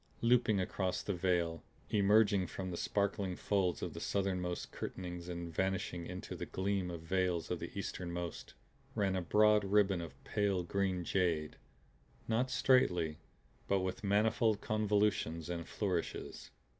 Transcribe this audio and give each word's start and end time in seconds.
Looping 0.21 0.59
across 0.59 1.03
the 1.03 1.13
vale, 1.13 1.63
emerging 1.91 2.47
from 2.47 2.71
the 2.71 2.75
sparkling 2.75 3.35
folds 3.35 3.83
of 3.83 3.93
the 3.93 3.99
southernmost 3.99 4.71
curtainings 4.71 5.29
and 5.29 5.53
vanishing 5.53 6.07
into 6.07 6.35
the 6.35 6.47
gleaming 6.47 6.99
veils 6.99 7.51
of 7.51 7.59
the 7.59 7.69
easternmost, 7.77 8.55
ran 8.95 9.15
a 9.15 9.21
broad 9.21 9.63
ribbon 9.63 10.01
of 10.01 10.15
pale 10.23 10.63
green 10.63 11.03
jade; 11.03 11.55
not 12.27 12.49
straightly 12.49 13.19
but 13.67 13.81
with 13.81 14.03
manifold 14.03 14.59
convolutions 14.59 15.51
and 15.51 15.67
flourishes. 15.67 16.49